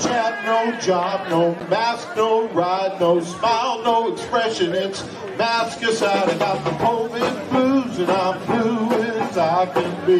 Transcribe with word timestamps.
chat, 0.00 0.44
no 0.44 0.78
job, 0.80 1.28
no 1.28 1.54
mask, 1.68 2.08
no 2.16 2.48
ride, 2.48 3.00
no 3.00 3.20
smile, 3.20 3.82
no 3.82 4.12
expression. 4.12 4.72
It's 4.74 5.02
Maskicide. 5.36 6.28
I 6.28 6.38
got 6.38 6.64
the 6.64 6.70
COVID 6.70 7.50
blues 7.50 7.98
and 7.98 8.10
I'm 8.10 8.46
blue 8.46 9.02
as 9.02 9.38
I 9.38 9.66
can 9.66 10.06
be. 10.06 10.18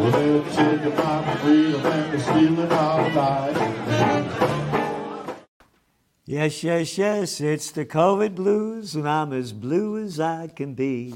Well, 0.00 0.10
they're 0.10 0.42
taking 0.52 0.96
my 0.96 1.36
freedom 1.36 1.86
and 1.86 2.12
they're 2.12 2.20
stealing 2.20 2.72
our 2.72 3.10
lives. 3.10 3.76
Yes, 6.28 6.64
yes, 6.64 6.98
yes, 6.98 7.40
it's 7.40 7.70
the 7.70 7.86
COVID 7.86 8.34
blues, 8.34 8.96
and 8.96 9.08
I'm 9.08 9.32
as 9.32 9.52
blue 9.52 9.96
as 9.96 10.18
I 10.18 10.48
can 10.48 10.74
be. 10.74 11.14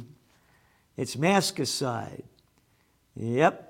It's 0.96 1.16
Maskicide. 1.16 2.22
Yep. 3.16 3.69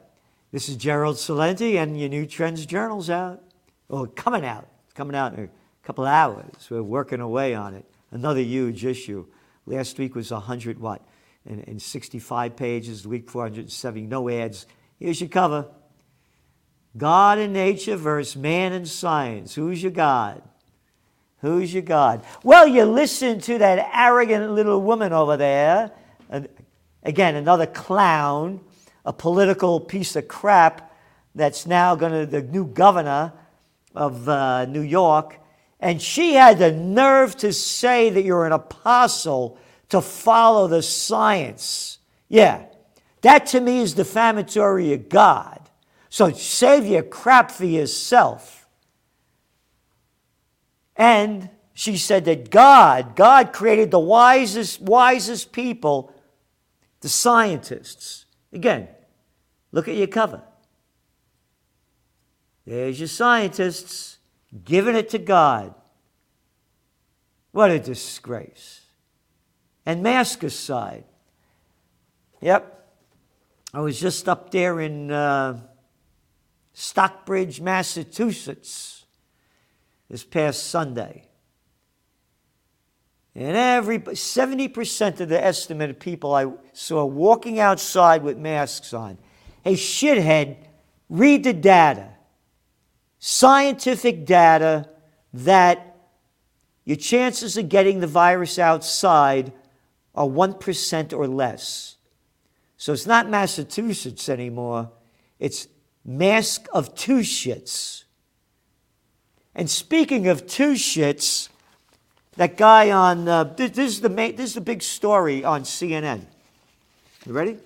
This 0.53 0.69
is 0.69 0.75
Gerald 0.75 1.17
Celente, 1.17 1.81
and 1.81 1.99
your 1.99 2.09
new 2.09 2.27
Trends 2.27 2.67
Journal's 2.67 3.09
out. 3.09 3.41
Well, 3.89 4.07
coming 4.07 4.45
out. 4.45 4.67
Coming 4.95 5.15
out 5.15 5.35
in 5.35 5.45
a 5.45 5.49
couple 5.87 6.05
hours. 6.05 6.69
We're 6.69 6.83
working 6.83 7.21
away 7.21 7.55
on 7.55 7.75
it. 7.75 7.85
Another 8.11 8.41
huge 8.41 8.85
issue. 8.85 9.27
Last 9.65 9.97
week 9.99 10.17
was 10.17 10.33
100 10.33 10.81
what? 10.81 11.03
And, 11.47 11.67
and 11.69 11.81
65 11.81 12.57
pages. 12.57 13.05
The 13.05 13.09
week 13.09 13.31
470. 13.31 14.09
No 14.09 14.29
ads. 14.29 14.67
Here's 14.99 15.21
your 15.21 15.29
cover. 15.29 15.69
God 16.97 17.39
and 17.39 17.53
nature 17.53 17.95
versus 17.95 18.37
man 18.37 18.73
and 18.73 18.89
science. 18.89 19.55
Who's 19.55 19.81
your 19.81 19.93
God? 19.93 20.43
Who's 21.43 21.73
your 21.73 21.85
God? 21.85 22.25
Well, 22.43 22.67
you 22.67 22.85
listen 22.85 23.41
to 23.43 23.59
that 23.59 23.89
arrogant 23.95 24.51
little 24.51 24.83
woman 24.83 25.13
over 25.13 25.37
there. 25.37 25.93
And 26.29 26.49
again, 27.05 27.37
another 27.37 27.67
clown, 27.67 28.61
a 29.05 29.13
political 29.13 29.81
piece 29.81 30.17
of 30.17 30.29
crap 30.29 30.93
that's 31.35 31.67
now 31.67 31.95
going 31.95 32.13
to, 32.13 32.27
the 32.27 32.43
new 32.43 32.67
governor 32.67 33.33
of 33.95 34.29
uh, 34.29 34.67
New 34.67 34.83
York. 34.83 35.39
And 35.79 36.01
she 36.01 36.35
had 36.35 36.59
the 36.59 36.73
nerve 36.73 37.37
to 37.39 37.53
say 37.53 38.11
that 38.11 38.23
you're 38.23 38.47
an 38.47 38.53
apostle 38.53 39.59
to 39.89 40.01
follow 40.01 40.67
the 40.69 40.83
science. 40.83 41.99
Yeah, 42.29 42.65
that 43.23 43.47
to 43.47 43.61
me 43.61 43.81
is 43.81 43.95
defamatory 43.95 44.93
of 44.93 45.09
God. 45.09 45.61
So 46.09 46.31
save 46.33 46.87
your 46.87 47.03
crap 47.03 47.51
for 47.51 47.65
yourself. 47.65 48.69
And 50.97 51.49
she 51.73 51.97
said 51.97 52.27
that 52.27 52.51
God, 52.51 53.17
God 53.17 53.53
created 53.53 53.91
the 53.91 53.99
wisest, 53.99 54.83
wisest 54.83 55.53
people, 55.53 56.13
the 57.01 57.09
scientists. 57.09 58.27
Again, 58.53 58.89
look 59.73 59.89
at 59.89 59.97
your 59.97 60.07
cover. 60.07 60.43
There's 62.67 62.99
your 62.99 63.09
scientists 63.09 64.19
giving 64.65 64.97
it 64.97 65.09
to 65.11 65.19
God. 65.19 65.75
What 67.53 67.71
a 67.71 67.79
disgrace. 67.79 68.83
And 69.87 70.05
Maskicide. 70.05 71.05
Yep. 72.41 72.77
I 73.73 73.81
was 73.81 74.01
just 74.01 74.29
up 74.29 74.51
there 74.51 74.81
in 74.81 75.11
uh, 75.11 75.61
Stockbridge, 76.73 77.61
Massachusetts 77.61 79.05
this 80.09 80.25
past 80.25 80.67
Sunday. 80.67 81.30
And 83.35 83.57
every 83.57 84.01
70% 84.01 85.21
of 85.21 85.29
the 85.29 85.43
estimate 85.43 85.91
of 85.91 86.01
people 86.01 86.35
I 86.35 86.47
saw 86.73 87.05
walking 87.05 87.61
outside 87.61 88.23
with 88.23 88.37
masks 88.37 88.93
on. 88.93 89.19
Hey, 89.63 89.75
shithead, 89.75 90.57
read 91.09 91.45
the 91.45 91.53
data. 91.53 92.09
Scientific 93.19 94.25
data 94.25 94.89
that 95.33 95.97
your 96.85 96.97
chances 96.97 97.57
of 97.57 97.69
getting 97.69 98.01
the 98.01 98.07
virus 98.07 98.59
outside 98.59 99.53
are 100.15 100.27
1% 100.27 101.13
or 101.13 101.29
less. 101.29 101.97
So 102.77 102.93
it's 102.93 103.07
not 103.07 103.29
Massachusetts 103.29 104.29
anymore, 104.29 104.91
it's 105.39 105.69
mask 106.05 106.67
of 106.73 106.95
two 106.95 107.19
shits. 107.19 108.05
And 109.55 109.69
speaking 109.69 110.27
of 110.29 110.47
two 110.47 110.73
shits, 110.73 111.50
that 112.41 112.57
guy 112.57 112.91
on 112.91 113.29
uh, 113.29 113.45
this, 113.45 113.73
this, 113.73 113.93
is 113.93 114.01
the 114.01 114.09
main, 114.09 114.35
this 114.35 114.49
is 114.49 114.55
the 114.55 114.63
big 114.63 114.81
story 114.81 115.45
on 115.45 115.63
CNN. 115.63 116.23
You 117.27 117.35
ready? 117.35 117.59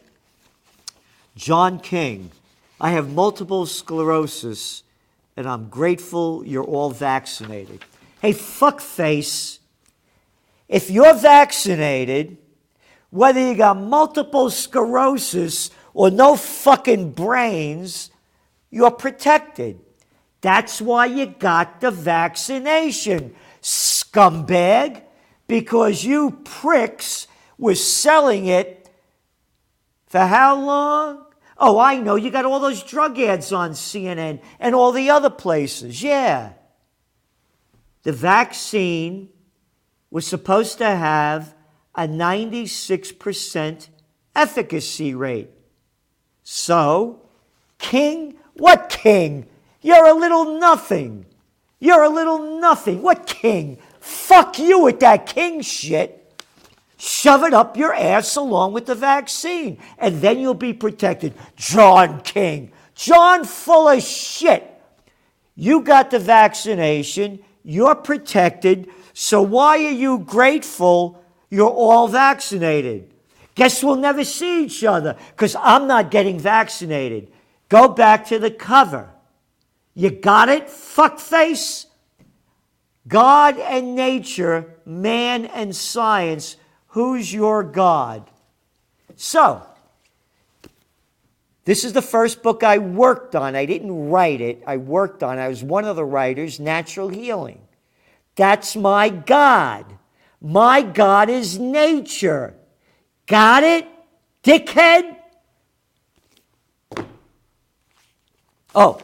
John 1.36 1.78
King. 1.78 2.32
I 2.80 2.90
have 2.90 3.08
multiple 3.08 3.66
sclerosis, 3.66 4.82
and 5.36 5.46
I'm 5.46 5.68
grateful 5.68 6.44
you're 6.44 6.64
all 6.64 6.90
vaccinated. 6.90 7.84
Hey, 8.20 8.32
fuckface, 8.32 9.60
if 10.68 10.90
you're 10.90 11.14
vaccinated, 11.14 12.36
whether 13.10 13.38
you 13.38 13.54
got 13.54 13.76
multiple 13.76 14.50
sclerosis 14.50 15.70
or 15.92 16.10
no 16.10 16.34
fucking 16.34 17.12
brains, 17.12 18.10
you're 18.72 18.90
protected. 18.90 19.78
That's 20.40 20.82
why 20.82 21.06
you 21.06 21.26
got 21.26 21.80
the 21.80 21.92
vaccination, 21.92 23.36
scumbag, 24.14 25.02
because 25.46 26.04
you 26.04 26.30
pricks 26.44 27.26
were 27.58 27.74
selling 27.74 28.46
it 28.46 28.88
for 30.06 30.20
how 30.20 30.58
long? 30.58 31.24
Oh, 31.58 31.78
I 31.78 31.96
know. 31.96 32.16
You 32.16 32.30
got 32.30 32.44
all 32.44 32.60
those 32.60 32.82
drug 32.82 33.18
ads 33.18 33.52
on 33.52 33.72
CNN 33.72 34.40
and 34.58 34.74
all 34.74 34.92
the 34.92 35.10
other 35.10 35.30
places. 35.30 36.02
Yeah. 36.02 36.52
The 38.02 38.12
vaccine 38.12 39.30
was 40.10 40.26
supposed 40.26 40.78
to 40.78 40.86
have 40.86 41.54
a 41.94 42.06
96% 42.08 43.88
efficacy 44.34 45.14
rate. 45.14 45.50
So, 46.42 47.22
King, 47.78 48.36
what 48.54 48.88
king? 48.88 49.46
You're 49.80 50.06
a 50.06 50.14
little 50.14 50.58
nothing. 50.58 51.26
You're 51.78 52.02
a 52.02 52.08
little 52.08 52.58
nothing. 52.58 53.02
What 53.02 53.26
king? 53.26 53.78
Fuck 54.04 54.58
you 54.58 54.80
with 54.80 55.00
that 55.00 55.24
king 55.24 55.62
shit. 55.62 56.42
Shove 56.98 57.42
it 57.42 57.54
up 57.54 57.74
your 57.74 57.94
ass 57.94 58.36
along 58.36 58.74
with 58.74 58.84
the 58.84 58.94
vaccine, 58.94 59.78
and 59.96 60.20
then 60.20 60.38
you'll 60.38 60.52
be 60.52 60.74
protected. 60.74 61.32
John 61.56 62.20
King. 62.20 62.70
John, 62.94 63.44
full 63.44 63.88
of 63.88 64.02
shit. 64.02 64.70
You 65.56 65.80
got 65.80 66.10
the 66.10 66.18
vaccination, 66.18 67.38
you're 67.64 67.94
protected, 67.94 68.90
so 69.14 69.40
why 69.40 69.78
are 69.78 69.90
you 69.90 70.18
grateful 70.18 71.24
you're 71.48 71.70
all 71.70 72.06
vaccinated? 72.06 73.10
Guess 73.54 73.82
we'll 73.82 73.96
never 73.96 74.22
see 74.22 74.64
each 74.64 74.84
other 74.84 75.16
because 75.30 75.56
I'm 75.58 75.86
not 75.86 76.10
getting 76.10 76.38
vaccinated. 76.38 77.32
Go 77.70 77.88
back 77.88 78.26
to 78.26 78.38
the 78.38 78.50
cover. 78.50 79.08
You 79.94 80.10
got 80.10 80.50
it, 80.50 80.66
fuckface? 80.66 81.86
God 83.06 83.58
and 83.58 83.94
nature, 83.94 84.74
man 84.86 85.44
and 85.46 85.74
science, 85.74 86.56
who's 86.88 87.32
your 87.32 87.62
God? 87.62 88.30
So, 89.16 89.62
this 91.64 91.84
is 91.84 91.92
the 91.92 92.02
first 92.02 92.42
book 92.42 92.62
I 92.62 92.78
worked 92.78 93.34
on. 93.34 93.56
I 93.56 93.66
didn't 93.66 94.10
write 94.10 94.40
it, 94.40 94.62
I 94.66 94.76
worked 94.76 95.22
on 95.22 95.38
it. 95.38 95.42
I 95.42 95.48
was 95.48 95.62
one 95.62 95.84
of 95.84 95.96
the 95.96 96.04
writers, 96.04 96.60
Natural 96.60 97.08
Healing. 97.08 97.60
That's 98.36 98.74
my 98.74 99.08
God. 99.08 99.86
My 100.40 100.82
God 100.82 101.30
is 101.30 101.58
nature. 101.58 102.54
Got 103.26 103.62
it, 103.64 103.86
dickhead? 104.42 105.16
Oh, 108.74 109.00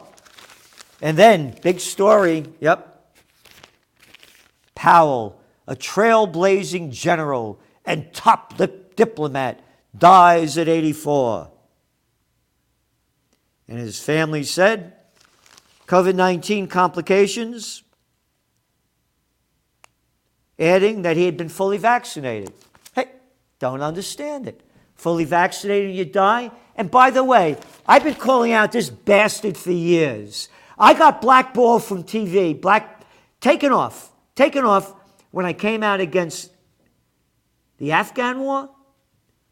and 1.01 1.17
then, 1.17 1.55
big 1.63 1.79
story, 1.79 2.45
yep. 2.59 2.90
Powell, 4.81 5.39
a 5.67 5.75
trailblazing 5.75 6.89
general 6.89 7.59
and 7.85 8.11
top 8.15 8.57
lip 8.57 8.95
diplomat, 8.95 9.59
dies 9.95 10.57
at 10.57 10.67
84. 10.67 11.51
And 13.67 13.77
his 13.77 13.99
family 13.99 14.41
said 14.41 14.93
COVID 15.85 16.15
19 16.15 16.65
complications, 16.65 17.83
adding 20.57 21.03
that 21.03 21.15
he 21.15 21.25
had 21.25 21.37
been 21.37 21.49
fully 21.49 21.77
vaccinated. 21.77 22.51
Hey, 22.95 23.05
don't 23.59 23.83
understand 23.83 24.47
it. 24.47 24.61
Fully 24.95 25.25
vaccinated, 25.25 25.95
you 25.95 26.05
die. 26.05 26.49
And 26.75 26.89
by 26.89 27.11
the 27.11 27.23
way, 27.23 27.55
I've 27.85 28.03
been 28.03 28.15
calling 28.15 28.51
out 28.51 28.71
this 28.71 28.89
bastard 28.89 29.57
for 29.57 29.73
years. 29.73 30.49
I 30.75 30.95
got 30.95 31.21
blackballed 31.21 31.83
from 31.83 32.03
TV, 32.03 32.59
black, 32.59 33.03
taken 33.41 33.71
off, 33.71 34.11
taken 34.41 34.65
off 34.65 34.95
when 35.29 35.45
I 35.45 35.53
came 35.53 35.83
out 35.83 35.99
against 35.99 36.51
the 37.77 37.91
Afghan 37.91 38.39
war 38.39 38.69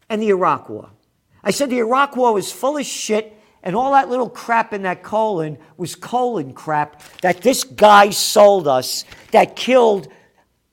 and 0.08 0.20
the 0.20 0.30
Iraq 0.30 0.68
war. 0.68 0.90
I 1.44 1.52
said 1.52 1.70
the 1.70 1.78
Iraq 1.78 2.16
war 2.16 2.32
was 2.34 2.50
full 2.50 2.76
of 2.76 2.84
shit 2.84 3.40
And 3.62 3.76
all 3.76 3.92
that 3.92 4.08
little 4.08 4.30
crap 4.30 4.72
in 4.72 4.82
that 4.82 5.02
colon 5.02 5.58
was 5.76 5.94
colon 5.94 6.54
crap 6.54 7.02
that 7.20 7.42
this 7.42 7.62
guy 7.62 8.08
sold 8.10 8.66
us 8.66 9.04
that 9.32 9.54
killed 9.54 10.08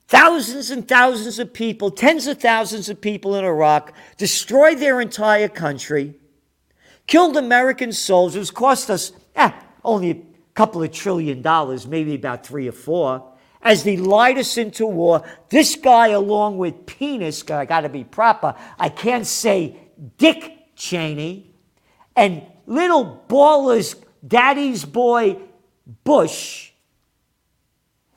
thousands 0.06 0.70
and 0.70 0.88
thousands 0.88 1.38
of 1.38 1.52
people, 1.52 1.90
tens 1.90 2.26
of 2.26 2.40
thousands 2.40 2.88
of 2.88 2.98
people 2.98 3.34
in 3.34 3.44
Iraq, 3.44 3.92
destroyed 4.16 4.78
their 4.78 5.02
entire 5.02 5.48
country, 5.48 6.14
killed 7.06 7.36
American 7.36 7.92
soldiers, 7.92 8.50
cost 8.50 8.88
us 8.88 9.12
eh, 9.36 9.52
only 9.84 10.10
a 10.10 10.22
couple 10.54 10.82
of 10.82 10.90
trillion 10.90 11.42
dollars, 11.42 11.86
maybe 11.86 12.14
about 12.14 12.46
three 12.46 12.66
or 12.66 12.72
four. 12.72 13.27
As 13.62 13.82
they 13.84 13.96
lied 13.96 14.38
us 14.38 14.56
into 14.56 14.86
war, 14.86 15.24
this 15.48 15.74
guy, 15.74 16.08
along 16.08 16.58
with 16.58 16.86
penis, 16.86 17.48
I 17.50 17.64
got 17.64 17.80
to 17.80 17.88
be 17.88 18.04
proper, 18.04 18.54
I 18.78 18.88
can't 18.88 19.26
say 19.26 19.76
Dick 20.16 20.74
Cheney, 20.76 21.54
and 22.14 22.42
little 22.66 23.24
ballers, 23.28 23.96
daddy's 24.26 24.84
boy 24.84 25.38
Bush. 26.04 26.70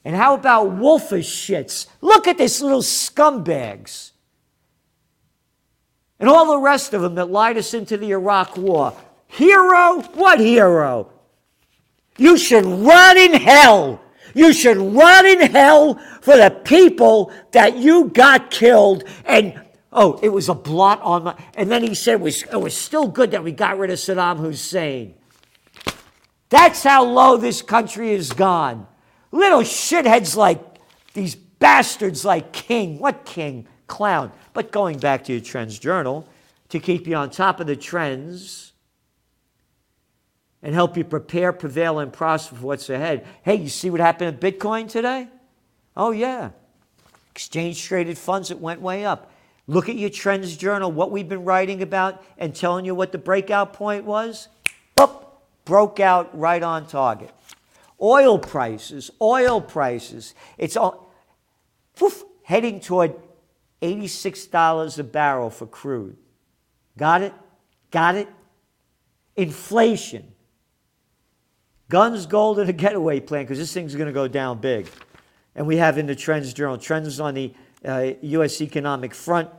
And 0.04 0.16
how 0.16 0.34
about 0.34 0.72
wolfish 0.72 1.48
shits? 1.48 1.88
Look 2.02 2.28
at 2.28 2.38
this 2.38 2.62
little 2.62 2.82
scumbags. 2.82 4.12
And 6.20 6.30
all 6.30 6.48
the 6.48 6.60
rest 6.60 6.94
of 6.94 7.02
them 7.02 7.16
that 7.16 7.32
lied 7.32 7.58
us 7.58 7.74
into 7.74 7.98
the 7.98 8.12
Iraq 8.12 8.58
war. 8.58 8.96
Hero? 9.28 10.02
What 10.14 10.40
hero? 10.40 11.12
You 12.18 12.38
should 12.38 12.66
run 12.66 13.18
in 13.18 13.34
hell. 13.34 14.02
You 14.34 14.54
should 14.54 14.78
run 14.78 15.26
in 15.26 15.52
hell 15.52 15.96
for 16.22 16.38
the 16.38 16.50
people 16.50 17.32
that 17.52 17.78
you 17.78 18.10
got 18.10 18.52
killed 18.52 19.04
and 19.26 19.60
Oh, 19.94 20.18
it 20.24 20.30
was 20.30 20.48
a 20.48 20.54
blot 20.54 21.02
on 21.02 21.24
my. 21.24 21.44
And 21.54 21.70
then 21.70 21.84
he 21.84 21.96
said 21.96 22.14
it 22.14 22.22
was, 22.22 22.44
it 22.44 22.56
was 22.56 22.76
still 22.76 23.08
good 23.08 23.32
that 23.32 23.44
we 23.44 23.52
got 23.52 23.78
rid 23.78 23.90
of 23.90 23.98
Saddam 23.98 24.38
Hussein. 24.38 25.16
That's 26.48 26.82
how 26.84 27.04
low 27.04 27.36
this 27.36 27.62
country 27.62 28.14
has 28.14 28.32
gone. 28.32 28.88
Little 29.34 29.62
shitheads 29.62 30.38
like 30.38 30.60
these 31.14 31.36
bastards 31.36 32.24
like 32.24 32.54
King. 32.54 33.00
What 33.00 33.26
King? 33.26 33.68
Clown. 33.88 34.32
But 34.54 34.72
going 34.72 34.98
back 34.98 35.26
to 35.26 35.34
your 35.34 35.42
Trends 35.42 35.78
Journal, 35.78 36.26
to 36.72 36.80
keep 36.80 37.06
you 37.06 37.16
on 37.16 37.30
top 37.30 37.60
of 37.60 37.68
the 37.68 37.76
trends 37.76 38.71
and 40.64 40.74
help 40.76 40.96
you 40.98 41.04
prepare, 41.04 41.52
prevail, 41.54 42.00
and 42.00 42.14
prosper 42.14 42.56
for 42.56 42.68
what's 42.68 42.90
ahead. 42.90 43.26
Hey, 43.44 43.56
you 43.56 43.70
see 43.70 43.90
what 43.90 44.00
happened 44.00 44.40
to 44.40 44.52
Bitcoin 44.52 44.88
today? 44.88 45.28
Oh, 45.96 46.12
yeah. 46.12 46.52
Exchange 47.32 47.82
traded 47.84 48.18
funds, 48.18 48.52
it 48.52 48.60
went 48.60 48.82
way 48.82 49.06
up. 49.06 49.32
Look 49.68 49.90
at 49.90 49.96
your 49.96 50.10
trends 50.10 50.58
journal, 50.58 50.92
what 50.92 51.12
we've 51.12 51.30
been 51.30 51.46
writing 51.46 51.82
about 51.82 52.24
and 52.38 52.54
telling 52.54 52.86
you 52.86 52.94
what 52.94 53.12
the 53.12 53.18
breakout 53.18 53.74
point 53.74 54.06
was. 54.06 54.48
Boop, 54.98 55.26
broke 55.66 56.00
out 56.00 56.38
right 56.38 56.62
on 56.62 56.88
target. 56.88 57.32
Oil 58.02 58.38
prices, 58.38 59.12
oil 59.22 59.62
prices. 59.62 60.36
It's 60.58 60.76
all 60.76 61.14
poof, 61.96 62.24
heading 62.44 62.80
toward 62.80 63.14
$86 63.82 65.00
a 65.00 65.04
barrel 65.04 65.50
for 65.50 65.68
crude. 65.68 66.18
Got 66.98 67.22
it? 67.22 67.34
Got 67.92 68.16
it? 68.16 68.28
Inflation. 69.36 70.34
Guns, 71.92 72.26
gold, 72.26 72.58
and 72.58 72.70
a 72.70 72.74
getaway 72.74 73.20
plan 73.20 73.44
because 73.44 73.58
this 73.58 73.74
thing's 73.74 73.96
going 73.96 74.08
to 74.08 74.14
go 74.14 74.26
down 74.26 74.62
big. 74.62 74.88
And 75.56 75.68
we 75.68 75.76
have 75.76 75.98
in 75.98 76.06
the 76.06 76.16
Trends 76.16 76.54
Journal, 76.54 76.78
trends 76.78 77.20
on 77.20 77.34
the 77.34 77.54
uh, 77.84 78.14
U.S. 78.22 78.62
economic 78.62 79.14
front. 79.14 79.50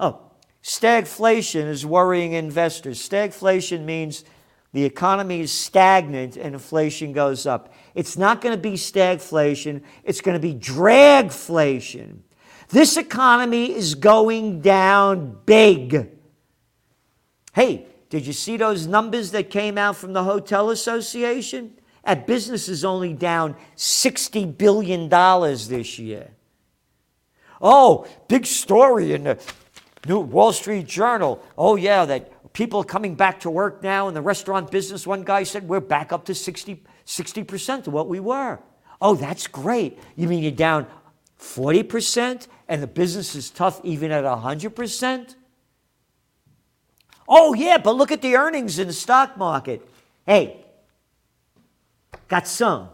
Oh, 0.00 0.20
stagflation 0.60 1.68
is 1.68 1.86
worrying 1.86 2.32
investors. 2.32 3.00
Stagflation 3.08 3.84
means 3.84 4.24
the 4.72 4.84
economy 4.84 5.38
is 5.38 5.52
stagnant 5.52 6.36
and 6.36 6.54
inflation 6.54 7.12
goes 7.12 7.46
up. 7.46 7.72
It's 7.94 8.16
not 8.16 8.40
going 8.40 8.56
to 8.56 8.60
be 8.60 8.72
stagflation, 8.72 9.82
it's 10.02 10.20
going 10.20 10.34
to 10.34 10.40
be 10.40 10.54
dragflation. 10.54 12.22
This 12.70 12.96
economy 12.96 13.72
is 13.72 13.94
going 13.94 14.62
down 14.62 15.38
big. 15.46 16.10
Hey, 17.54 17.86
did 18.10 18.26
you 18.26 18.32
see 18.32 18.56
those 18.56 18.86
numbers 18.86 19.32
that 19.32 19.50
came 19.50 19.76
out 19.76 19.96
from 19.96 20.12
the 20.12 20.24
Hotel 20.24 20.70
Association? 20.70 21.74
That 22.04 22.26
business 22.26 22.68
is 22.68 22.84
only 22.84 23.12
down 23.12 23.54
$60 23.76 24.56
billion 24.56 25.08
this 25.08 25.98
year. 25.98 26.30
Oh, 27.60 28.06
big 28.28 28.46
story 28.46 29.12
in 29.12 29.24
the 29.24 29.38
New 30.06 30.20
Wall 30.20 30.52
Street 30.52 30.86
Journal. 30.86 31.42
Oh, 31.58 31.76
yeah, 31.76 32.06
that 32.06 32.52
people 32.54 32.80
are 32.80 32.84
coming 32.84 33.14
back 33.14 33.40
to 33.40 33.50
work 33.50 33.82
now 33.82 34.08
in 34.08 34.14
the 34.14 34.22
restaurant 34.22 34.70
business. 34.70 35.06
One 35.06 35.22
guy 35.22 35.42
said 35.42 35.68
we're 35.68 35.80
back 35.80 36.12
up 36.12 36.24
to 36.26 36.34
60, 36.34 36.82
60% 37.04 37.86
of 37.86 37.92
what 37.92 38.08
we 38.08 38.20
were. 38.20 38.58
Oh, 39.00 39.14
that's 39.14 39.46
great. 39.46 39.98
You 40.16 40.28
mean 40.28 40.42
you're 40.42 40.52
down 40.52 40.86
40% 41.38 42.46
and 42.68 42.82
the 42.82 42.86
business 42.86 43.34
is 43.34 43.50
tough 43.50 43.80
even 43.84 44.10
at 44.10 44.24
100%? 44.24 45.34
Oh, 47.28 47.52
yeah, 47.52 47.76
but 47.76 47.94
look 47.94 48.10
at 48.10 48.22
the 48.22 48.36
earnings 48.36 48.78
in 48.78 48.86
the 48.86 48.92
stock 48.92 49.36
market. 49.36 49.86
Hey, 50.26 50.64
got 52.26 52.48
some. 52.48 52.88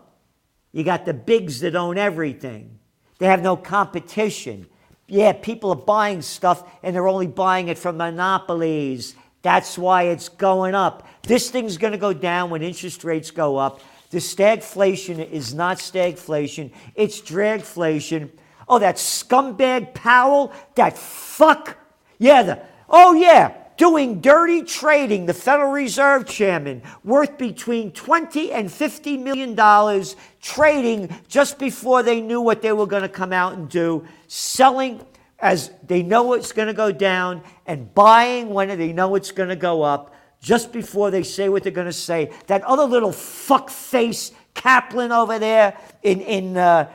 You 0.72 0.82
got 0.82 1.04
the 1.04 1.14
bigs 1.14 1.60
that 1.60 1.76
own 1.76 1.96
everything. 1.96 2.78
They 3.18 3.26
have 3.26 3.42
no 3.42 3.56
competition. 3.56 4.66
Yeah, 5.06 5.32
people 5.32 5.70
are 5.70 5.76
buying 5.76 6.20
stuff 6.20 6.68
and 6.82 6.94
they're 6.94 7.06
only 7.06 7.28
buying 7.28 7.68
it 7.68 7.78
from 7.78 7.96
monopolies. 7.98 9.14
That's 9.42 9.78
why 9.78 10.04
it's 10.04 10.28
going 10.28 10.74
up. 10.74 11.06
This 11.22 11.50
thing's 11.50 11.78
going 11.78 11.92
to 11.92 11.98
go 11.98 12.12
down 12.12 12.50
when 12.50 12.62
interest 12.62 13.04
rates 13.04 13.30
go 13.30 13.56
up. 13.56 13.80
The 14.10 14.18
stagflation 14.18 15.30
is 15.30 15.54
not 15.54 15.78
stagflation, 15.78 16.72
it's 16.94 17.20
dragflation. 17.20 18.30
Oh, 18.68 18.78
that 18.78 18.96
scumbag 18.96 19.92
Powell, 19.92 20.52
that 20.74 20.96
fuck. 20.96 21.76
Yeah, 22.18 22.42
the, 22.42 22.62
oh, 22.88 23.14
yeah, 23.14 23.52
doing 23.76 24.20
dirty 24.20 24.62
trading, 24.62 25.26
the 25.26 25.34
Federal 25.34 25.72
Reserve 25.72 26.26
chairman, 26.26 26.82
worth 27.02 27.38
between 27.38 27.92
20 27.92 28.52
and 28.52 28.70
50 28.70 29.16
million 29.16 29.54
dollars 29.54 30.16
trading 30.40 31.08
just 31.28 31.58
before 31.58 32.02
they 32.02 32.20
knew 32.20 32.40
what 32.40 32.62
they 32.62 32.72
were 32.72 32.86
going 32.86 33.02
to 33.02 33.08
come 33.08 33.32
out 33.32 33.54
and 33.54 33.68
do, 33.68 34.06
selling 34.28 35.04
as 35.38 35.70
they 35.86 36.02
know 36.02 36.32
it's 36.32 36.52
going 36.52 36.68
to 36.68 36.74
go 36.74 36.92
down 36.92 37.42
and 37.66 37.92
buying 37.94 38.50
when 38.50 38.68
they 38.78 38.92
know 38.92 39.14
it's 39.14 39.30
going 39.30 39.48
to 39.48 39.56
go 39.56 39.82
up 39.82 40.14
just 40.40 40.72
before 40.72 41.10
they 41.10 41.22
say 41.22 41.48
what 41.48 41.62
they're 41.62 41.72
going 41.72 41.86
to 41.86 41.92
say. 41.92 42.30
That 42.46 42.62
other 42.64 42.84
little 42.84 43.12
fuck 43.12 43.70
face 43.70 44.32
Kaplan 44.54 45.10
over 45.10 45.38
there 45.38 45.76
in, 46.02 46.20
in 46.20 46.56
uh, 46.56 46.90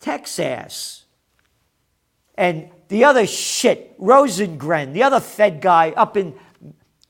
Texas. 0.00 1.04
And 2.36 2.70
the 2.92 3.04
other 3.04 3.26
shit, 3.26 3.98
Rosengren, 3.98 4.92
the 4.92 5.02
other 5.02 5.18
Fed 5.18 5.62
guy 5.62 5.92
up 5.96 6.14
in 6.18 6.34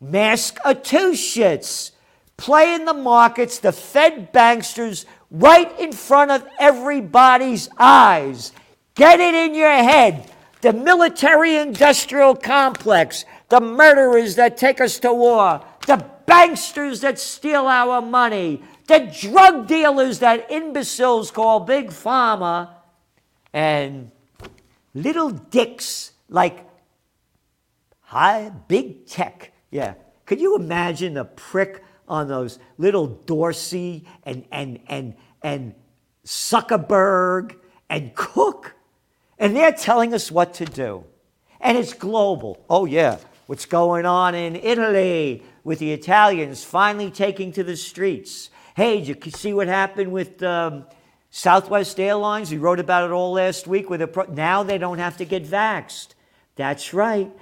shits. 0.01 1.91
Playing 2.37 2.85
the 2.85 2.95
markets, 2.95 3.59
the 3.59 3.73
Fed 3.73 4.33
banksters, 4.33 5.07
right 5.29 5.77
in 5.81 5.91
front 5.91 6.31
of 6.31 6.47
everybody's 6.61 7.69
eyes. 7.81 8.53
Get 8.95 9.19
it 9.19 9.35
in 9.35 9.57
your 9.57 9.73
head. 9.73 10.31
The 10.61 10.73
military 10.73 11.57
industrial 11.57 12.37
complex, 12.37 13.25
the 13.49 13.61
murderers 13.61 14.37
that 14.37 14.57
take 14.57 14.81
us 14.81 15.01
to 15.01 15.13
war, 15.13 15.65
the 15.89 16.09
banksters 16.29 17.01
that 17.01 17.19
steal 17.19 17.67
our 17.67 18.01
money, 18.01 18.63
the 18.87 19.13
drug 19.21 19.67
dealers 19.67 20.21
that 20.21 20.49
imbeciles 20.49 21.33
call 21.33 21.59
Big 21.59 21.89
Pharma, 21.89 22.71
and 23.53 24.13
little 24.95 25.31
dicks 25.31 26.13
like 26.29 26.67
high, 28.01 28.51
big 28.69 29.07
tech. 29.07 29.53
Yeah. 29.71 29.95
Could 30.27 30.41
you 30.41 30.57
imagine 30.57 31.15
the 31.15 31.25
prick 31.25 31.83
on 32.09 32.29
those 32.29 32.59
little 32.79 33.07
Dorsey 33.07 34.07
and, 34.25 34.45
and, 34.53 34.81
and, 34.89 35.15
and 35.43 35.75
Zuckerberg 36.27 37.57
and 37.89 38.15
Cook? 38.15 38.75
And 39.39 39.57
they're 39.57 39.73
telling 39.73 40.15
us 40.15 40.31
what 40.31 40.55
to 40.55 40.65
do. 40.65 41.05
And 41.61 41.79
it's 41.79 41.95
global. 41.95 42.65
Oh, 42.69 42.85
yeah. 42.85 43.19
What's 43.47 43.67
going 43.67 44.07
on 44.07 44.35
in 44.35 44.57
Italy 44.57 45.43
with 45.65 45.79
the 45.79 45.93
Italians 45.93 46.65
finally 46.65 47.11
taking 47.11 47.53
to 47.53 47.65
the 47.65 47.77
streets? 47.77 48.51
Hey, 48.77 49.03
did 49.03 49.25
you 49.25 49.33
see 49.33 49.53
what 49.53 49.69
happened 49.69 50.13
with 50.13 50.43
um, 50.43 50.87
Southwest 51.35 51.99
Airlines, 51.99 52.51
we 52.51 52.59
wrote 52.59 52.79
about 52.79 53.09
it 53.09 53.11
all 53.11 53.33
last 53.33 53.67
week. 53.67 53.89
Where 53.89 54.07
pro- 54.07 54.27
now 54.27 54.63
they 54.63 54.77
don't 54.77 54.99
have 54.99 55.17
to 55.17 55.25
get 55.25 55.47
vaxxed. 55.47 56.09
That's 56.57 56.93
right. 56.93 57.33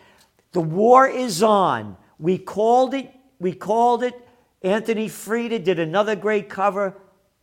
The 0.53 0.61
war 0.61 1.09
is 1.09 1.43
on. 1.43 1.97
We 2.17 2.39
called 2.39 2.95
it. 2.95 3.13
We 3.41 3.53
called 3.53 4.05
it. 4.05 4.15
Anthony 4.63 5.09
Freda 5.09 5.63
did 5.65 5.81
another 5.81 6.15
great 6.15 6.49
cover 6.49 6.97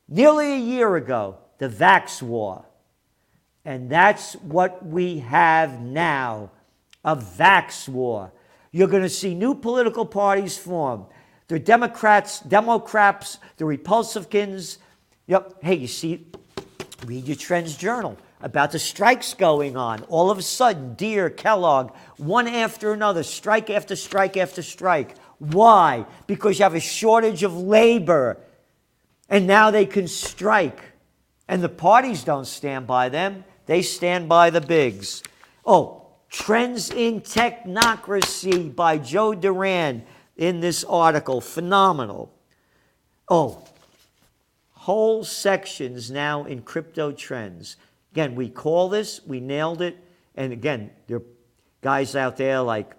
nearly 0.08 0.54
a 0.54 0.58
year 0.58 0.96
ago. 0.96 1.38
The 1.58 1.68
Vax 1.68 2.22
War. 2.22 2.64
And 3.66 3.90
that's 3.90 4.36
what 4.36 4.86
we 4.86 5.20
have 5.20 5.82
now 5.82 6.52
a 7.04 7.18
Vax 7.18 7.90
War. 7.90 8.32
You're 8.72 8.88
going 8.88 9.04
to 9.04 9.10
see 9.10 9.36
new 9.36 9.54
political 9.54 10.06
parties 10.06 10.58
form. 10.58 11.08
The 11.50 11.60
Democrats, 11.60 12.40
Democrats, 12.40 13.40
the 13.58 13.66
Republicans. 13.66 14.78
Yep. 15.28 15.56
Hey, 15.62 15.76
you 15.76 15.88
see, 15.88 16.26
read 17.06 17.28
your 17.28 17.36
Trends 17.36 17.76
Journal 17.76 18.18
about 18.42 18.72
the 18.72 18.80
strikes 18.80 19.34
going 19.34 19.76
on. 19.76 20.04
All 20.04 20.32
of 20.32 20.38
a 20.38 20.42
sudden, 20.42 20.94
Deere, 20.94 21.30
Kellogg, 21.30 21.92
one 22.18 22.48
after 22.48 22.94
another, 22.94 23.24
strike 23.24 23.70
after 23.70 23.96
strike 23.96 24.38
after 24.38 24.62
strike. 24.62 25.16
Why? 25.40 26.06
Because 26.28 26.60
you 26.60 26.64
have 26.64 26.76
a 26.76 26.80
shortage 26.80 27.44
of 27.44 27.58
labor. 27.58 28.38
And 29.30 29.48
now 29.48 29.70
they 29.70 29.86
can 29.86 30.08
strike. 30.08 30.82
And 31.48 31.62
the 31.62 31.70
parties 31.70 32.24
don't 32.24 32.48
stand 32.48 32.88
by 32.88 33.10
them, 33.10 33.44
they 33.66 33.82
stand 33.82 34.30
by 34.30 34.50
the 34.50 34.62
bigs. 34.62 35.24
Oh, 35.66 36.08
Trends 36.30 36.90
in 36.90 37.22
Technocracy 37.22 38.74
by 38.74 38.98
Joe 38.98 39.34
Duran 39.34 40.04
in 40.38 40.60
this 40.62 40.84
article. 40.84 41.42
Phenomenal. 41.42 42.34
Oh, 43.30 43.66
whole 44.88 45.22
sections 45.22 46.10
now 46.10 46.46
in 46.46 46.62
crypto 46.62 47.12
trends. 47.12 47.76
Again, 48.14 48.36
we 48.36 48.48
call 48.48 48.88
this, 48.88 49.20
we 49.28 49.42
nailed 49.42 49.82
it. 49.82 49.98
And 50.34 50.54
again, 50.54 50.92
there 51.08 51.18
are 51.18 51.24
guys 51.82 52.16
out 52.16 52.38
there 52.38 52.62
like, 52.62 52.96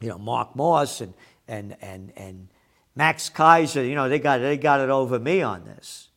you 0.00 0.08
know, 0.08 0.18
Mark 0.18 0.56
Moss 0.56 1.00
and, 1.00 1.14
and, 1.46 1.76
and, 1.80 2.12
and 2.16 2.48
Max 2.96 3.30
Keiser, 3.30 3.88
you 3.88 3.94
know, 3.94 4.08
they 4.08 4.18
got, 4.18 4.38
they 4.38 4.56
got 4.56 4.80
it 4.80 4.90
over 4.90 5.20
me 5.20 5.40
on 5.40 5.64
this. 5.64 6.08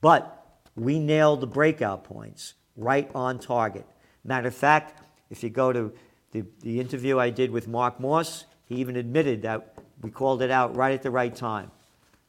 But 0.00 0.46
we 0.76 1.00
nailed 1.00 1.40
the 1.40 1.48
breakout 1.48 2.04
points 2.04 2.54
right 2.76 3.10
on 3.16 3.40
target. 3.40 3.86
Matter 4.22 4.46
of 4.46 4.54
fact, 4.54 5.02
if 5.30 5.42
you 5.42 5.50
go 5.50 5.72
to 5.72 5.92
the, 6.30 6.44
the 6.60 6.78
interview 6.78 7.18
I 7.18 7.30
did 7.30 7.50
with 7.50 7.66
Mark 7.66 7.98
Moss, 7.98 8.44
he 8.66 8.76
even 8.76 8.94
admitted 8.94 9.42
that 9.42 9.74
we 10.00 10.12
called 10.12 10.42
it 10.42 10.52
out 10.52 10.76
right 10.76 10.92
at 10.92 11.02
the 11.02 11.10
right 11.10 11.34
time. 11.34 11.72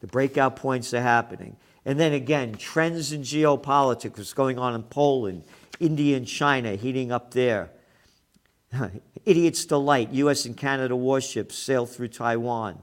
The 0.02 0.08
breakout 0.08 0.56
points 0.56 0.92
are 0.96 1.02
happening. 1.02 1.56
And 1.86 2.00
then 2.00 2.14
again, 2.14 2.54
trends 2.54 3.12
in 3.12 3.22
geopolitics, 3.22 4.18
what's 4.18 4.34
going 4.34 4.58
on 4.58 4.74
in 4.74 4.84
Poland, 4.84 5.44
India 5.80 6.16
and 6.16 6.28
China 6.28 6.76
heating 6.76 7.12
up 7.12 7.32
there. 7.34 7.72
Idiot's 9.26 9.66
Delight, 9.66 10.12
US 10.14 10.46
and 10.46 10.56
Canada 10.56 10.96
warships 10.96 11.56
sail 11.58 11.86
through 11.86 12.10
Taiwan. 12.10 12.80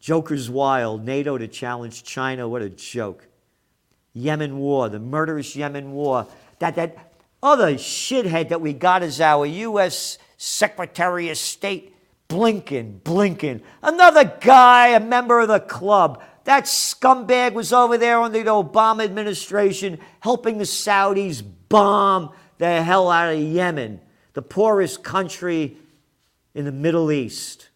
Joker's 0.00 0.48
Wild, 0.48 1.04
NATO 1.04 1.36
to 1.36 1.48
challenge 1.48 2.04
China, 2.04 2.48
what 2.48 2.62
a 2.62 2.68
joke. 2.70 3.26
Yemen 4.14 4.58
war, 4.58 4.88
the 4.88 4.98
murderous 4.98 5.56
Yemen 5.56 5.92
war. 5.92 6.26
That, 6.58 6.76
that 6.76 7.12
other 7.42 7.74
shithead 7.74 8.48
that 8.48 8.60
we 8.60 8.72
got 8.72 9.02
is 9.02 9.20
our 9.20 9.44
U.S. 9.44 10.18
Secretary 10.38 11.28
of 11.28 11.36
State, 11.36 11.94
Blinken. 12.28 13.00
Blinken. 13.00 13.60
Another 13.82 14.32
guy, 14.40 14.88
a 14.88 15.00
member 15.00 15.40
of 15.40 15.48
the 15.48 15.60
club. 15.60 16.22
That 16.46 16.64
scumbag 16.64 17.54
was 17.54 17.72
over 17.72 17.98
there 17.98 18.20
under 18.20 18.40
the 18.40 18.50
Obama 18.50 19.02
administration 19.02 19.98
helping 20.20 20.58
the 20.58 20.64
Saudis 20.64 21.42
bomb 21.68 22.30
the 22.58 22.84
hell 22.84 23.10
out 23.10 23.34
of 23.34 23.40
Yemen, 23.40 24.00
the 24.32 24.42
poorest 24.42 25.02
country 25.02 25.76
in 26.54 26.64
the 26.64 26.70
Middle 26.70 27.10
East. 27.10 27.70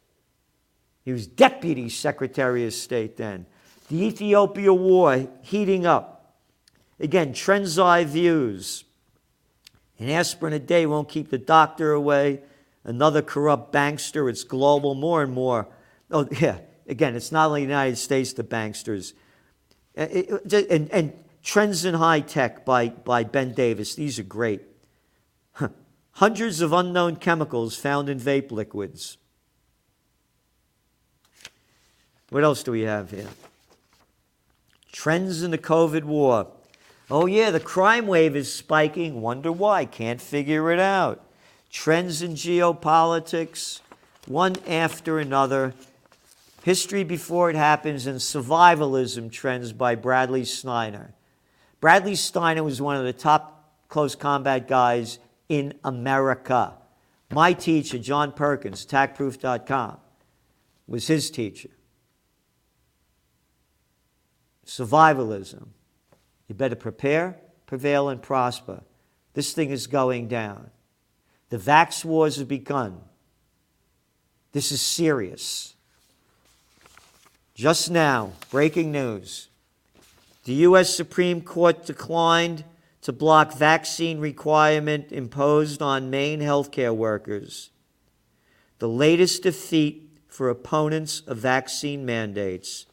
He 1.05 1.11
was 1.13 1.27
Deputy 1.27 1.89
Secretary 1.89 2.65
of 2.65 2.73
State 2.73 3.17
then. 3.17 3.45
The 3.89 4.05
Ethiopia 4.05 4.73
war 4.73 5.27
heating 5.43 5.85
up. 5.85 6.37
Again, 7.01 7.33
trend's 7.33 7.77
eye 7.77 8.05
views. 8.05 8.85
An 9.99 10.09
aspirin 10.11 10.53
a 10.53 10.61
day 10.61 10.87
won't 10.87 11.09
keep 11.09 11.31
the 11.31 11.39
doctor 11.39 11.91
away. 11.91 12.43
Another 12.85 13.21
corrupt 13.21 13.73
bankster. 13.73 14.31
It's 14.31 14.45
global 14.45 14.95
more 14.95 15.25
and 15.25 15.33
more. 15.33 15.67
Oh, 16.09 16.29
yeah. 16.41 16.59
Again, 16.91 17.15
it's 17.15 17.31
not 17.31 17.47
only 17.47 17.61
the 17.65 17.71
United 17.71 17.97
States, 17.97 18.33
the 18.33 18.43
banksters. 18.43 19.13
Uh, 19.97 20.07
and, 20.69 20.91
and 20.91 21.13
Trends 21.43 21.85
in 21.85 21.95
High 21.95 22.21
Tech 22.21 22.65
by, 22.65 22.89
by 22.89 23.23
Ben 23.23 23.55
Davis. 23.55 23.95
These 23.95 24.19
are 24.19 24.25
great. 24.25 24.63
Hundreds 26.15 26.61
of 26.61 26.73
unknown 26.73 27.17
chemicals 27.17 27.77
found 27.77 28.09
in 28.09 28.19
vape 28.19 28.51
liquids. 28.51 29.19
What 32.31 32.43
else 32.43 32.65
do 32.65 32.73
we 32.73 32.83
have 32.83 33.13
here? 33.13 33.29
Trends 34.91 35.45
in 35.45 35.53
the 35.53 35.59
COVID 35.59 36.03
war. 36.03 36.49
Oh, 37.09 37.27
yeah, 37.27 37.51
the 37.51 37.61
crime 37.61 38.09
wave 38.09 38.35
is 38.35 38.53
spiking. 38.53 39.21
Wonder 39.21 39.53
why. 39.53 39.85
Can't 39.85 40.21
figure 40.21 40.73
it 40.73 40.81
out. 40.81 41.25
Trends 41.71 42.21
in 42.21 42.33
geopolitics, 42.33 43.81
one 44.27 44.57
after 44.67 45.21
another. 45.21 45.73
History 46.63 47.05
Before 47.05 47.49
It 47.49 47.57
Happens 47.57 48.07
and 48.07 48.19
Survivalism 48.19 49.33
Trends 49.33 49.73
by 49.73 49.95
Bradley 49.95 50.45
Steiner. 50.45 51.15
Bradley 51.81 52.15
Steiner 52.15 52.63
was 52.63 52.83
one 52.83 52.97
of 52.97 53.05
the 53.05 53.13
top 53.13 53.73
close 53.89 54.15
combat 54.15 54.69
guys 54.69 55.19
in 55.49 55.75
America. 55.85 56.75
My 57.31 57.55
teacher, 57.55 57.99
John 57.99 58.33
Perkins, 58.33 58.85
attackproof.com, 58.85 59.99
was 60.87 61.07
his 61.07 61.31
teacher. 61.31 61.71
Survivalism. 64.67 65.69
You 66.47 66.55
better 66.55 66.77
prepare, 66.77 67.37
prevail, 67.67 68.09
and 68.09 68.21
prosper. 68.21 68.83
This 69.35 69.53
thing 69.53 69.71
is 69.71 69.87
going 69.87 70.29
down. 70.29 70.71
The 71.49 71.59
vax 71.59 72.05
wars 72.05 72.37
have 72.37 72.49
begun. 72.49 73.01
This 74.53 74.73
is 74.73 74.81
serious. 74.81 75.75
Just 77.61 77.91
now, 77.91 78.33
breaking 78.51 78.91
news. 78.91 79.49
The 80.45 80.55
U.S. 80.65 80.97
Supreme 80.97 81.43
Court 81.43 81.85
declined 81.85 82.65
to 83.03 83.13
block 83.13 83.53
vaccine 83.53 84.19
requirement 84.19 85.13
imposed 85.13 85.83
on 85.83 86.09
Maine 86.09 86.41
healthcare 86.41 86.97
workers. 86.97 87.69
The 88.79 88.89
latest 88.89 89.43
defeat 89.43 90.09
for 90.27 90.49
opponents 90.49 91.21
of 91.27 91.37
vaccine 91.37 92.07
mandates. 92.07 92.87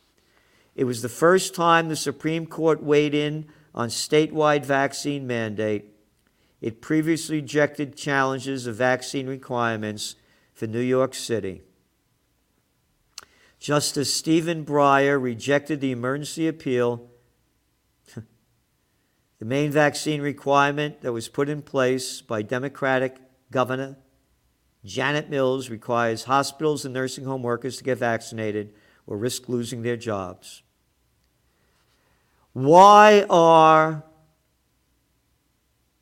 It 0.75 0.83
was 0.83 1.01
the 1.01 1.07
first 1.07 1.55
time 1.55 1.87
the 1.87 1.95
Supreme 1.95 2.45
Court 2.45 2.83
weighed 2.83 3.13
in 3.13 3.45
on 3.73 3.87
statewide 3.87 4.65
vaccine 4.65 5.25
mandate. 5.25 5.85
It 6.59 6.81
previously 6.81 7.37
rejected 7.37 7.95
challenges 7.95 8.67
of 8.67 8.75
vaccine 8.75 9.27
requirements 9.27 10.15
for 10.53 10.67
New 10.67 10.81
York 10.81 11.13
City. 11.13 11.61
Justice 13.59 14.13
Stephen 14.13 14.65
Breyer 14.65 15.21
rejected 15.21 15.81
the 15.81 15.91
emergency 15.91 16.47
appeal. 16.47 17.09
the 18.15 19.45
main 19.45 19.71
vaccine 19.71 20.21
requirement 20.21 21.01
that 21.01 21.13
was 21.13 21.27
put 21.27 21.49
in 21.49 21.61
place 21.61 22.21
by 22.21 22.41
Democratic 22.41 23.17
Governor 23.51 23.97
Janet 24.87 25.29
Mills 25.29 25.69
requires 25.69 26.23
hospitals 26.23 26.85
and 26.85 26.93
nursing 26.93 27.25
home 27.25 27.43
workers 27.43 27.77
to 27.77 27.83
get 27.83 27.97
vaccinated 27.97 28.73
or 29.05 29.17
risk 29.17 29.49
losing 29.49 29.81
their 29.81 29.97
jobs. 29.97 30.63
Why 32.53 33.25
are 33.29 34.03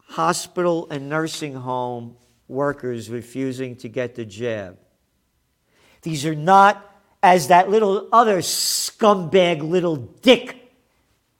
hospital 0.07 0.87
and 0.89 1.09
nursing 1.09 1.55
home 1.55 2.15
workers 2.47 3.09
refusing 3.09 3.75
to 3.77 3.89
get 3.89 4.15
the 4.15 4.23
jab? 4.23 4.77
These 6.03 6.25
are 6.25 6.35
not, 6.35 6.94
as 7.25 7.47
that 7.47 7.71
little 7.71 8.07
other 8.11 8.37
scumbag 8.37 9.67
little 9.67 9.95
dick, 9.95 10.71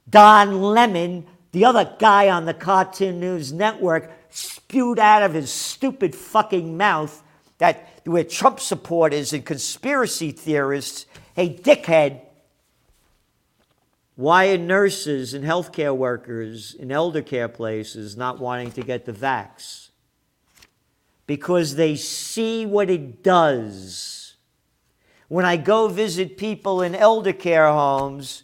Don 0.10 0.60
Lemon, 0.60 1.28
the 1.52 1.66
other 1.66 1.96
guy 2.00 2.28
on 2.28 2.46
the 2.46 2.56
Cartoon 2.56 3.20
News 3.20 3.54
Network, 3.54 4.12
spewed 4.32 4.98
out 4.98 5.22
of 5.22 5.36
his 5.36 5.52
stupid 5.52 6.16
fucking 6.16 6.76
mouth 6.76 7.22
that 7.60 8.02
we're 8.04 8.24
Trump 8.24 8.60
supporters 8.60 9.32
and 9.32 9.46
conspiracy 9.46 10.32
theorists. 10.32 11.06
Hey, 11.36 11.56
dickhead, 11.56 12.22
why 14.16 14.50
are 14.50 14.58
nurses 14.58 15.36
and 15.36 15.46
healthcare 15.46 15.96
workers 15.96 16.74
in 16.74 16.92
elder 16.92 17.22
care 17.22 17.48
places 17.48 18.18
not 18.18 18.40
wanting 18.40 18.72
to 18.72 18.82
get 18.82 19.06
the 19.06 19.14
vax? 19.14 19.90
Because 21.28 21.76
they 21.76 21.96
see 21.96 22.66
what 22.66 22.90
it 22.90 23.22
does. 23.22 24.15
When 25.28 25.46
I 25.46 25.58
go 25.58 25.88
visit 25.88 26.38
people 26.38 26.82
in 26.82 26.94
elder 26.94 27.34
care 27.34 27.68
homes, 27.68 28.44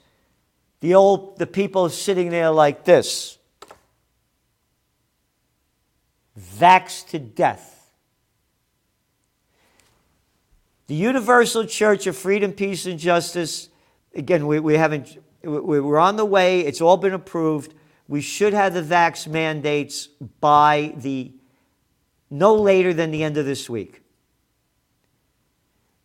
the 0.79 0.95
old 0.95 1.37
the 1.37 1.47
people 1.47 1.89
sitting 1.89 2.29
there 2.29 2.49
like 2.49 2.85
this. 2.85 3.37
Vaxxed 6.39 7.09
to 7.09 7.19
death. 7.19 7.93
The 10.87 10.95
Universal 10.95 11.65
Church 11.65 12.07
of 12.07 12.17
Freedom, 12.17 12.51
Peace, 12.51 12.85
and 12.85 12.99
Justice, 12.99 13.69
again, 14.15 14.47
we, 14.47 14.59
we 14.59 14.73
haven't 14.73 15.19
we're 15.43 15.99
on 15.99 16.17
the 16.17 16.25
way. 16.25 16.61
It's 16.61 16.81
all 16.81 16.97
been 16.97 17.13
approved. 17.13 17.73
We 18.07 18.21
should 18.21 18.53
have 18.53 18.73
the 18.73 18.81
vax 18.81 19.27
mandates 19.27 20.07
by 20.39 20.93
the 20.97 21.31
no 22.29 22.55
later 22.55 22.93
than 22.93 23.11
the 23.11 23.23
end 23.23 23.37
of 23.37 23.45
this 23.45 23.69
week. 23.69 24.01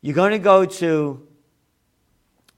You're 0.07 0.15
going 0.15 0.31
to 0.31 0.39
go 0.39 0.65
to 0.65 1.27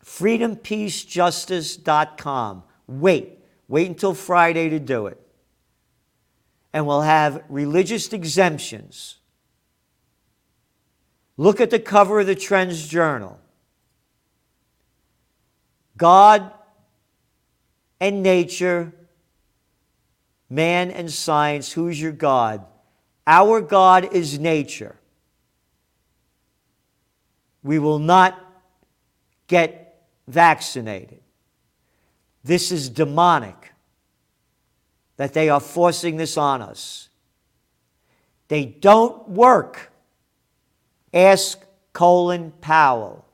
freedompeacejustice.com. 0.04 2.62
Wait. 2.86 3.38
Wait 3.68 3.88
until 3.88 4.12
Friday 4.12 4.68
to 4.68 4.78
do 4.78 5.06
it. 5.06 5.18
And 6.74 6.86
we'll 6.86 7.00
have 7.00 7.42
religious 7.48 8.12
exemptions. 8.12 9.16
Look 11.38 11.62
at 11.62 11.70
the 11.70 11.78
cover 11.78 12.20
of 12.20 12.26
the 12.26 12.34
Trends 12.34 12.86
Journal. 12.86 13.40
God 15.96 16.52
and 17.98 18.22
nature, 18.22 18.92
man 20.50 20.90
and 20.90 21.10
science, 21.10 21.72
who's 21.72 21.98
your 21.98 22.12
God? 22.12 22.66
Our 23.26 23.62
God 23.62 24.12
is 24.12 24.38
nature. 24.38 24.97
We 27.62 27.78
will 27.78 27.98
not 27.98 28.38
get 29.46 30.04
vaccinated. 30.26 31.20
This 32.44 32.70
is 32.72 32.88
demonic 32.88 33.72
that 35.16 35.34
they 35.34 35.48
are 35.48 35.60
forcing 35.60 36.16
this 36.16 36.36
on 36.36 36.62
us. 36.62 37.08
They 38.46 38.64
don't 38.64 39.28
work. 39.28 39.90
Ask 41.12 41.64
Colin 41.92 42.52
Powell. 42.60 43.24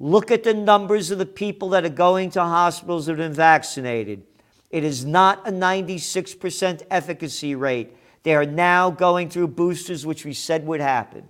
Look 0.00 0.30
at 0.30 0.44
the 0.44 0.54
numbers 0.54 1.10
of 1.10 1.18
the 1.18 1.26
people 1.26 1.70
that 1.70 1.84
are 1.84 1.90
going 1.90 2.30
to 2.30 2.40
hospitals 2.40 3.06
that 3.06 3.12
have 3.12 3.18
been 3.18 3.32
vaccinated. 3.32 4.22
It 4.70 4.84
is 4.84 5.04
not 5.04 5.46
a 5.46 5.50
96% 5.50 6.82
efficacy 6.90 7.54
rate. 7.54 7.96
They 8.22 8.34
are 8.34 8.46
now 8.46 8.90
going 8.90 9.28
through 9.28 9.48
boosters, 9.48 10.06
which 10.06 10.24
we 10.24 10.34
said 10.34 10.66
would 10.66 10.80
happen. 10.80 11.28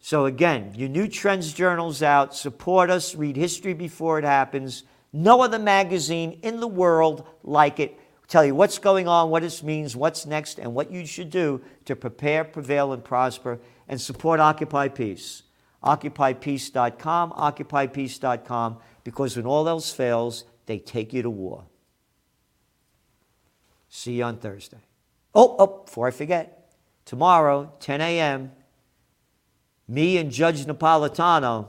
So, 0.00 0.24
again, 0.24 0.72
your 0.74 0.88
new 0.88 1.06
Trends 1.06 1.52
Journal's 1.52 2.02
out. 2.02 2.34
Support 2.34 2.90
us. 2.90 3.14
Read 3.14 3.36
history 3.36 3.74
before 3.74 4.18
it 4.18 4.24
happens. 4.24 4.84
No 5.12 5.42
other 5.42 5.58
magazine 5.58 6.40
in 6.42 6.60
the 6.60 6.66
world 6.66 7.26
like 7.42 7.78
it. 7.78 7.98
Tell 8.26 8.44
you 8.44 8.54
what's 8.54 8.78
going 8.78 9.08
on, 9.08 9.28
what 9.28 9.42
it 9.42 9.62
means, 9.62 9.96
what's 9.96 10.24
next, 10.24 10.58
and 10.58 10.72
what 10.72 10.90
you 10.90 11.04
should 11.04 11.30
do 11.30 11.60
to 11.84 11.96
prepare, 11.96 12.44
prevail, 12.44 12.92
and 12.92 13.04
prosper, 13.04 13.58
and 13.88 14.00
support 14.00 14.40
Occupy 14.40 14.88
Peace. 14.88 15.42
OccupyPeace.com, 15.82 17.32
OccupyPeace.com, 17.32 18.78
because 19.02 19.36
when 19.36 19.46
all 19.46 19.68
else 19.68 19.90
fails, 19.92 20.44
they 20.66 20.78
take 20.78 21.12
you 21.12 21.22
to 21.22 21.30
war. 21.30 21.64
See 23.88 24.12
you 24.12 24.24
on 24.24 24.36
Thursday. 24.36 24.78
Oh, 25.34 25.56
oh, 25.58 25.82
before 25.84 26.06
I 26.06 26.10
forget, 26.10 26.72
tomorrow, 27.04 27.72
10 27.80 28.00
a.m., 28.00 28.52
me 29.90 30.18
and 30.18 30.30
Judge 30.30 30.64
Napolitano, 30.66 31.68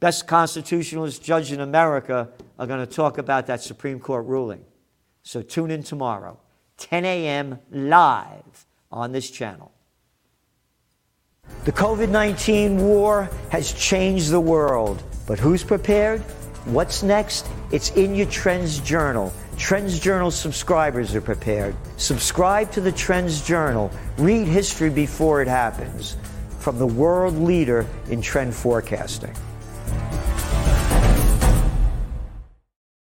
best 0.00 0.28
constitutionalist 0.28 1.24
judge 1.24 1.50
in 1.50 1.60
America, 1.60 2.28
are 2.58 2.66
going 2.66 2.86
to 2.86 2.94
talk 2.94 3.16
about 3.16 3.46
that 3.46 3.62
Supreme 3.62 3.98
Court 3.98 4.26
ruling. 4.26 4.64
So 5.22 5.40
tune 5.40 5.70
in 5.70 5.82
tomorrow, 5.82 6.38
10 6.76 7.04
a.m. 7.06 7.58
live 7.70 8.66
on 8.92 9.12
this 9.12 9.30
channel. 9.30 9.72
The 11.64 11.72
COVID 11.72 12.10
19 12.10 12.78
war 12.78 13.30
has 13.50 13.72
changed 13.72 14.30
the 14.30 14.40
world, 14.40 15.02
but 15.26 15.38
who's 15.38 15.64
prepared? 15.64 16.20
What's 16.66 17.02
next? 17.02 17.46
It's 17.72 17.90
in 17.92 18.14
your 18.14 18.26
Trends 18.26 18.78
Journal. 18.80 19.32
Trends 19.56 19.98
Journal 19.98 20.30
subscribers 20.30 21.14
are 21.14 21.22
prepared. 21.22 21.74
Subscribe 21.96 22.70
to 22.72 22.82
the 22.82 22.92
Trends 22.92 23.40
Journal. 23.46 23.90
Read 24.18 24.46
history 24.46 24.90
before 24.90 25.40
it 25.40 25.48
happens 25.48 26.18
from 26.68 26.78
the 26.78 26.86
world 26.86 27.34
leader 27.38 27.86
in 28.10 28.20
trend 28.20 28.54
forecasting. 28.54 29.34